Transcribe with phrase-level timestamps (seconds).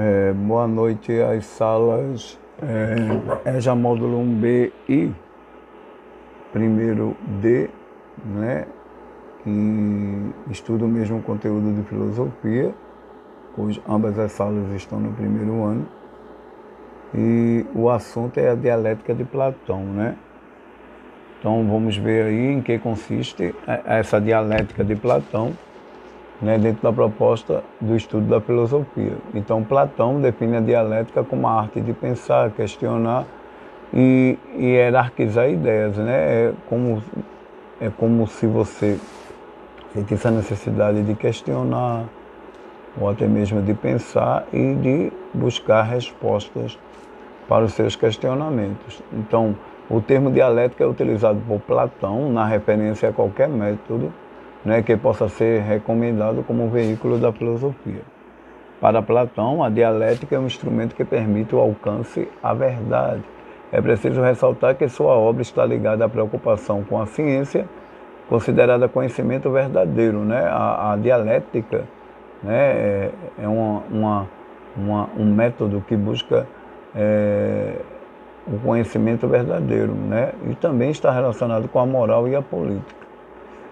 [0.00, 5.12] É, boa noite às salas é, EJA módulo 1B e
[6.52, 7.68] primeiro D,
[8.24, 8.66] né,
[9.42, 12.72] que estuda o mesmo conteúdo de filosofia,
[13.56, 15.88] pois ambas as salas estão no primeiro ano.
[17.12, 20.14] E o assunto é a dialética de Platão, né?
[21.40, 23.52] Então vamos ver aí em que consiste
[23.84, 25.54] essa dialética de Platão
[26.40, 29.12] né, dentro da proposta do estudo da filosofia.
[29.34, 33.24] Então Platão define a dialética como a arte de pensar, questionar
[33.92, 35.96] e, e hierarquizar ideias.
[35.96, 36.12] Né?
[36.12, 37.02] É, como,
[37.80, 38.98] é como se você
[39.92, 42.04] sentisse a necessidade de questionar
[43.00, 46.78] ou até mesmo de pensar e de buscar respostas
[47.48, 49.02] para os seus questionamentos.
[49.12, 49.56] Então,
[49.88, 54.12] o termo dialética é utilizado por Platão na referência a qualquer método
[54.64, 58.02] né, que possa ser recomendado como veículo da filosofia.
[58.80, 63.22] Para Platão, a dialética é um instrumento que permite o alcance à verdade.
[63.72, 67.68] É preciso ressaltar que sua obra está ligada à preocupação com a ciência,
[68.28, 70.20] considerada conhecimento verdadeiro.
[70.20, 70.46] Né?
[70.46, 71.84] A, a dialética
[72.42, 73.10] né, é,
[73.42, 74.28] é uma, uma,
[74.76, 76.46] uma, um método que busca
[76.94, 77.74] é,
[78.46, 80.32] o conhecimento verdadeiro, né?
[80.48, 83.07] E também está relacionado com a moral e a política.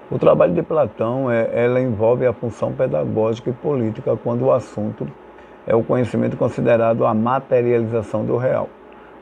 [0.09, 5.05] O trabalho de Platão é, ela envolve a função pedagógica e política quando o assunto
[5.67, 8.69] é o conhecimento considerado a materialização do real.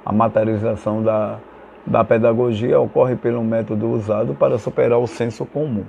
[0.04, 1.38] A materialização da,
[1.86, 5.86] da pedagogia ocorre pelo método usado para superar o senso comum.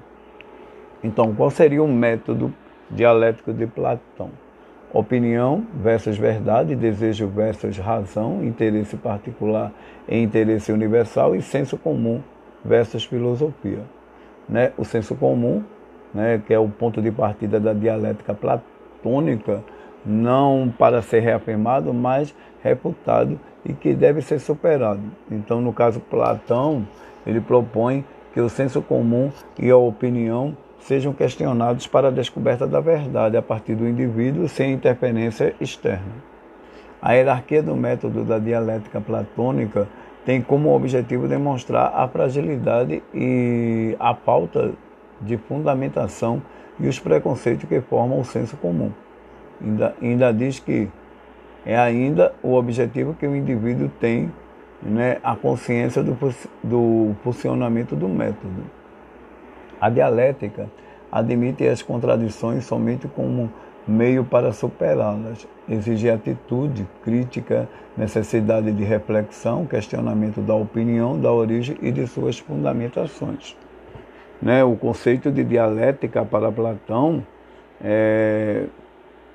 [1.03, 2.53] Então, qual seria o método
[2.89, 4.29] dialético de Platão?
[4.93, 9.73] Opinião versus verdade, desejo versus razão, interesse particular
[10.07, 12.21] e interesse universal e senso comum
[12.63, 13.81] versus filosofia.
[14.47, 14.71] Né?
[14.77, 15.63] O senso comum,
[16.13, 19.63] né, que é o ponto de partida da dialética platônica,
[20.05, 25.01] não para ser reafirmado, mas reputado e que deve ser superado.
[25.29, 26.87] Então, no caso Platão,
[27.25, 32.79] ele propõe que o senso comum e a opinião sejam questionados para a descoberta da
[32.79, 36.13] verdade a partir do indivíduo sem interferência externa.
[37.01, 39.87] A hierarquia do método da dialética platônica
[40.25, 44.73] tem como objetivo demonstrar a fragilidade e a falta
[45.21, 46.41] de fundamentação
[46.79, 48.91] e os preconceitos que formam o senso comum.
[49.61, 50.89] Ainda, ainda diz que
[51.65, 54.31] é ainda o objetivo que o indivíduo tem
[54.81, 56.17] né, a consciência do,
[56.63, 58.63] do funcionamento do método.
[59.79, 60.69] A dialética
[61.11, 63.51] admite as contradições somente como
[63.87, 65.47] meio para superá-las.
[65.67, 73.55] Exige atitude, crítica, necessidade de reflexão, questionamento da opinião, da origem e de suas fundamentações.
[74.41, 74.63] Né?
[74.63, 77.25] O conceito de dialética para Platão
[77.83, 78.65] é,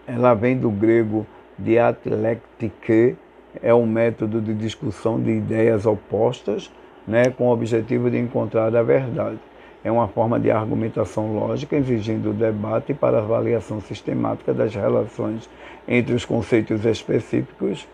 [0.06, 1.26] ela vem do grego
[1.58, 3.16] dialectike,
[3.62, 6.70] é um método de discussão de ideias opostas,
[7.06, 9.38] né, com o objetivo de encontrar a verdade
[9.82, 15.48] é uma forma de argumentação lógica exigindo debate para avaliação sistemática das relações
[15.88, 17.88] entre os conceitos específicos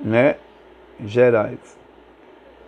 [0.00, 0.36] né,
[1.04, 1.78] gerais.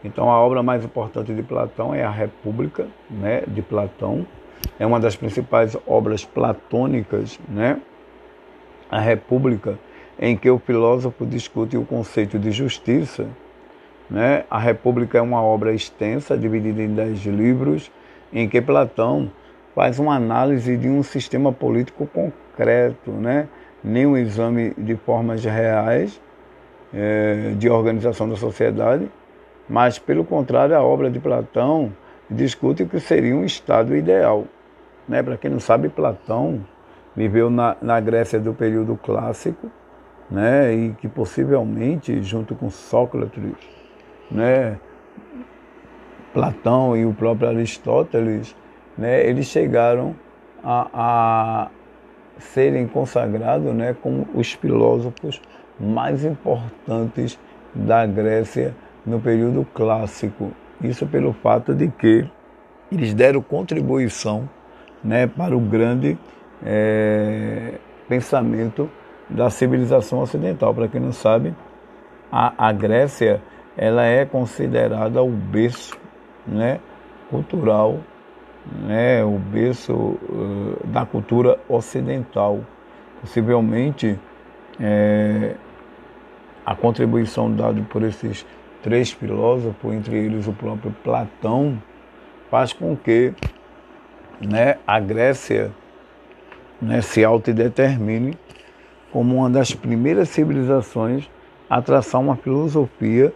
[0.04, 4.26] Então, a obra mais importante de Platão é a República né, de Platão.
[4.78, 7.80] É uma das principais obras platônicas, né?
[8.90, 9.78] A República,
[10.18, 13.26] em que o filósofo discute o conceito de justiça.
[14.10, 14.44] Né?
[14.50, 17.90] A República é uma obra extensa, dividida em dez livros,
[18.32, 19.30] em que Platão
[19.74, 23.48] faz uma análise de um sistema político concreto, né?
[23.82, 26.20] nem um exame de formas reais
[26.94, 29.10] é, de organização da sociedade,
[29.68, 31.92] mas, pelo contrário, a obra de Platão
[32.28, 34.44] discute o que seria um Estado ideal.
[35.08, 35.22] Né?
[35.22, 36.64] Para quem não sabe, Platão
[37.16, 39.70] viveu na, na Grécia do período clássico,
[40.30, 40.74] né?
[40.74, 43.42] e que possivelmente, junto com Sócrates,
[44.30, 44.78] né?
[46.32, 48.54] Platão e o próprio Aristóteles,
[48.96, 50.14] né, eles chegaram
[50.62, 51.68] a, a
[52.38, 55.40] serem consagrados né, como os filósofos
[55.78, 57.38] mais importantes
[57.74, 58.74] da Grécia
[59.04, 60.52] no período clássico.
[60.82, 62.28] Isso pelo fato de que
[62.90, 64.48] eles deram contribuição
[65.02, 66.18] né, para o grande
[66.64, 67.74] é,
[68.08, 68.90] pensamento
[69.28, 70.74] da civilização ocidental.
[70.74, 71.54] Para quem não sabe,
[72.30, 73.40] a, a Grécia
[73.76, 76.01] ela é considerada o berço
[76.46, 76.80] né,
[77.30, 77.98] cultural,
[78.86, 82.60] né, o berço uh, da cultura ocidental.
[83.20, 84.18] Possivelmente
[84.80, 85.54] é,
[86.66, 88.44] a contribuição dada por esses
[88.82, 91.80] três filósofos, entre eles o próprio Platão,
[92.50, 93.32] faz com que
[94.40, 95.70] né, a Grécia
[96.80, 98.36] né, se autodetermine
[99.12, 101.30] como uma das primeiras civilizações
[101.70, 103.32] a traçar uma filosofia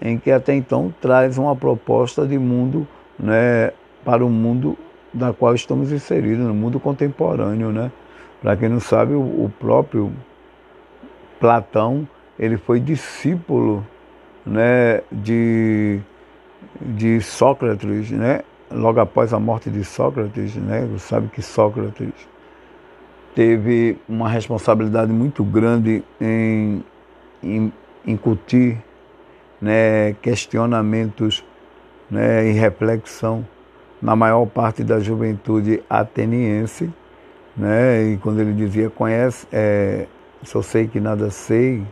[0.00, 2.86] em que até então traz uma proposta de mundo
[3.18, 3.72] né,
[4.04, 4.76] para o mundo
[5.12, 7.70] da qual estamos inseridos, no mundo contemporâneo.
[7.70, 7.90] Né?
[8.40, 10.12] Para quem não sabe, o, próprio
[11.38, 12.08] Platão
[12.38, 13.86] ele foi discípulo
[14.46, 16.00] né, de,
[16.80, 18.40] de Sócrates, né?
[18.70, 20.86] logo após a morte de Sócrates, né?
[20.92, 22.12] Você sabe que Sócrates
[23.34, 26.84] teve uma responsabilidade muito grande em,
[27.42, 27.72] em
[28.06, 28.78] incutir
[29.60, 31.44] né, questionamentos
[32.10, 33.46] né, e reflexão
[34.00, 36.90] na maior parte da juventude ateniense,
[37.56, 40.06] né, e quando ele dizia conhece, é,
[40.42, 41.84] só sei que nada sei,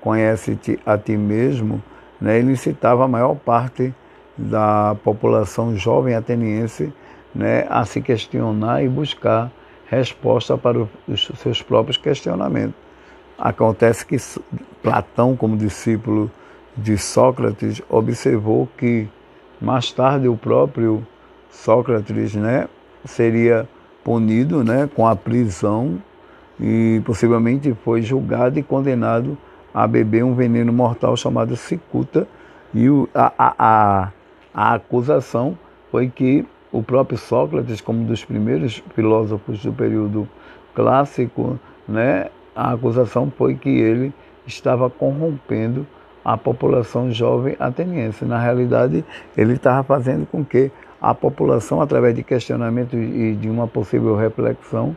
[0.00, 1.82] conhece-te a ti mesmo,
[2.20, 3.94] né, ele citava a maior parte
[4.36, 6.92] da população jovem ateniense
[7.34, 9.50] né, a se questionar e buscar
[9.86, 12.74] resposta para os seus próprios questionamentos.
[13.38, 14.16] Acontece que
[14.82, 16.30] Platão, como discípulo
[16.76, 19.08] de Sócrates, observou que
[19.60, 21.06] mais tarde o próprio
[21.50, 22.68] Sócrates né,
[23.04, 23.68] seria
[24.04, 26.00] punido né, com a prisão
[26.58, 29.36] e possivelmente foi julgado e condenado
[29.72, 32.26] a beber um veneno mortal chamado cicuta.
[32.74, 34.12] E a, a, a,
[34.54, 35.58] a acusação
[35.90, 40.28] foi que o próprio Sócrates, como um dos primeiros filósofos do período
[40.74, 41.58] clássico,
[41.88, 44.12] né, a acusação foi que ele
[44.46, 45.86] estava corrompendo
[46.24, 48.24] a população jovem ateniense.
[48.24, 49.04] Na realidade,
[49.36, 50.70] ele estava fazendo com que
[51.00, 54.94] a população, através de questionamento e de uma possível reflexão,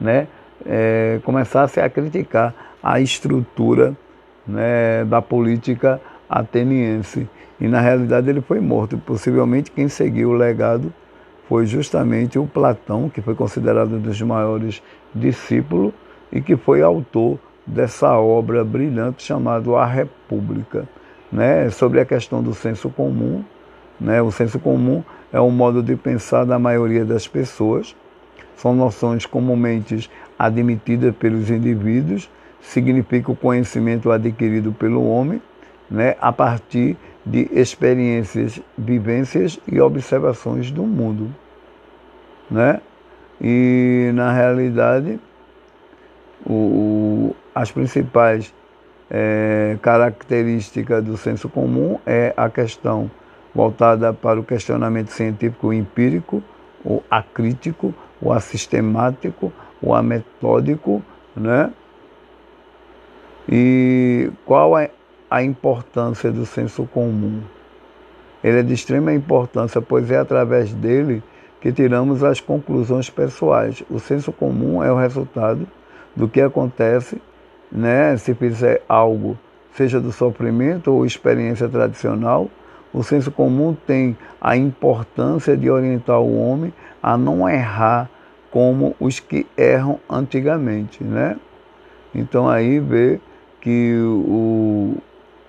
[0.00, 0.28] né,
[0.64, 3.96] é, começasse a criticar a estrutura
[4.46, 7.28] né, da política ateniense.
[7.58, 8.98] E na realidade ele foi morto.
[8.98, 10.92] Possivelmente quem seguiu o legado
[11.48, 14.82] foi justamente o Platão, que foi considerado um dos maiores
[15.14, 15.92] discípulos
[16.30, 20.88] e que foi autor dessa obra brilhante chamada A República,
[21.32, 23.44] né, sobre a questão do senso comum.
[23.98, 25.02] Né, o senso comum
[25.32, 27.96] é um modo de pensar da maioria das pessoas,
[28.56, 32.30] são noções comumente admitidas pelos indivíduos,
[32.60, 35.40] significa o conhecimento adquirido pelo homem
[35.90, 41.34] né, a partir de experiências, vivências e observações do mundo.
[42.50, 42.80] Né?
[43.40, 45.18] E, na realidade,
[46.44, 48.52] o, as principais
[49.10, 53.10] é, características do senso comum é a questão
[53.54, 56.42] voltada para o questionamento científico empírico,
[56.84, 59.50] o acrítico, o assistemático,
[59.80, 61.02] o ametódico,
[61.34, 61.72] né?
[63.48, 64.90] E qual é
[65.30, 67.40] a importância do senso comum?
[68.44, 71.22] Ele é de extrema importância, pois é através dele
[71.62, 73.82] que tiramos as conclusões pessoais.
[73.88, 75.66] O senso comum é o resultado
[76.14, 77.18] do que acontece
[77.70, 79.38] né, se fizer algo,
[79.72, 82.48] seja do sofrimento ou experiência tradicional.
[82.92, 86.72] O senso comum tem a importância de orientar o homem
[87.02, 88.08] a não errar
[88.50, 91.36] como os que erram antigamente, né?
[92.14, 93.20] Então aí vê
[93.60, 94.96] que o,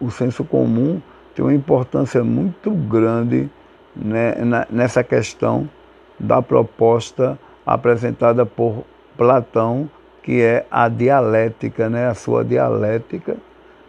[0.01, 1.01] o senso comum
[1.33, 3.49] tem uma importância muito grande
[3.95, 4.35] né,
[4.69, 5.69] nessa questão
[6.19, 8.83] da proposta apresentada por
[9.15, 9.89] Platão,
[10.27, 13.37] que é a dialética, né, a sua dialética,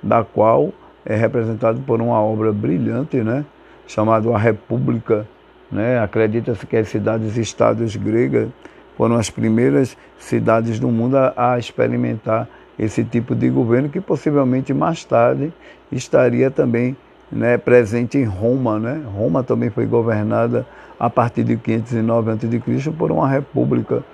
[0.00, 0.72] da qual
[1.04, 3.44] é representado por uma obra brilhante, né,
[3.88, 5.26] chamada A República.
[5.68, 8.50] Né, Acredita-se que as cidades-estados gregas
[8.96, 14.72] foram as primeiras cidades do mundo a, a experimentar esse tipo de governo que possivelmente
[14.72, 15.52] mais tarde
[15.90, 16.96] estaria também
[17.32, 18.78] né, presente em Roma.
[18.78, 19.02] Né?
[19.12, 20.64] Roma também foi governada
[21.00, 22.92] a partir de 509 a.C.
[22.92, 24.04] por uma república,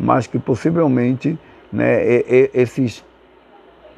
[0.00, 1.38] mas que possivelmente
[1.74, 2.00] né,
[2.54, 3.04] esses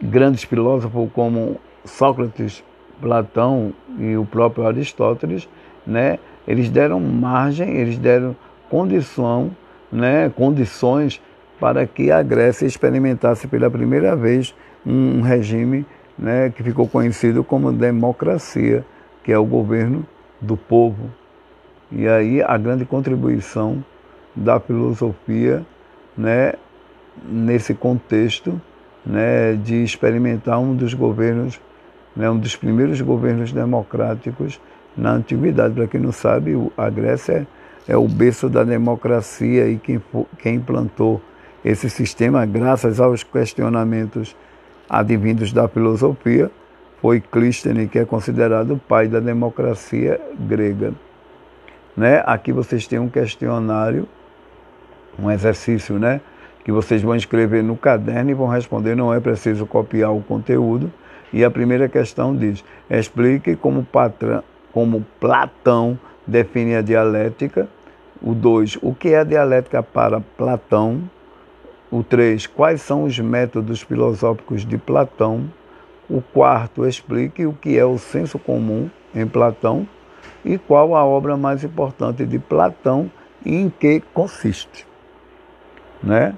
[0.00, 2.64] grandes filósofos como Sócrates,
[3.00, 5.46] Platão e o próprio Aristóteles,
[5.86, 6.18] né,
[6.48, 8.34] eles deram margem, eles deram
[8.70, 9.50] condição,
[9.92, 11.20] né, condições
[11.60, 14.54] para que a Grécia experimentasse pela primeira vez
[14.84, 15.84] um regime
[16.18, 18.86] né, que ficou conhecido como democracia,
[19.22, 20.06] que é o governo
[20.40, 21.10] do povo.
[21.92, 23.84] E aí a grande contribuição
[24.34, 25.64] da filosofia
[26.16, 26.54] né,
[27.24, 28.60] nesse contexto
[29.04, 31.60] né, de experimentar um dos governos,
[32.14, 34.60] né, um dos primeiros governos democráticos
[34.96, 35.74] na antiguidade.
[35.74, 37.46] Para quem não sabe, a Grécia
[37.88, 40.02] é, é o berço da democracia e quem,
[40.38, 41.20] quem implantou
[41.64, 44.36] esse sistema, graças aos questionamentos
[44.88, 46.50] advindos da filosofia,
[47.00, 50.92] foi Clístenes, que é considerado o pai da democracia grega.
[51.96, 52.22] Né?
[52.26, 54.08] Aqui vocês têm um questionário,
[55.18, 56.20] um exercício, né?
[56.66, 60.92] Que vocês vão escrever no caderno e vão responder, não é preciso copiar o conteúdo.
[61.32, 63.86] E a primeira questão diz: explique como,
[64.72, 65.96] como Platão
[66.26, 67.68] define a dialética.
[68.20, 71.08] O 2, o que é a dialética para Platão?
[71.88, 75.48] O 3, quais são os métodos filosóficos de Platão?
[76.10, 79.86] O quarto, explique o que é o senso comum em Platão
[80.44, 83.08] e qual a obra mais importante de Platão
[83.44, 84.84] e em que consiste.
[86.02, 86.34] Né?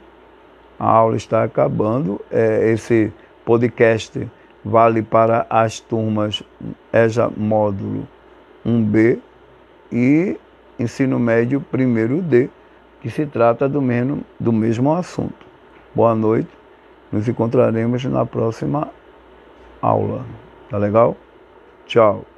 [0.79, 2.21] A aula está acabando.
[2.31, 3.13] É, esse
[3.45, 4.29] podcast
[4.65, 6.43] vale para as turmas
[6.93, 8.07] EJA Módulo
[8.67, 9.19] 1B
[9.91, 10.39] e
[10.79, 12.49] Ensino Médio primeiro D,
[13.01, 15.47] que se trata do mesmo, do mesmo assunto.
[15.95, 16.51] Boa noite.
[17.11, 18.89] Nos encontraremos na próxima
[19.81, 20.25] aula.
[20.69, 21.17] Tá legal?
[21.87, 22.29] Tchau.